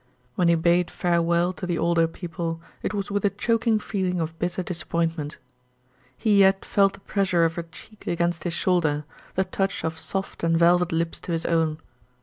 [0.33, 4.39] When he bade farewell to the older people it was with a choking feeling of
[4.39, 5.37] bitter disappointment.
[6.17, 10.43] He yet felt the pressure of her cheek against his shoulder, the touch of soft
[10.43, 11.77] and velvet lips to his own.